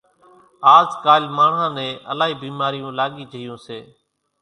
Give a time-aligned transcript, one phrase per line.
[0.75, 3.79] آز ڪالِ ماڻۿان نين الائِي ڀيمارِيون لاڳِي جھيوُن سي۔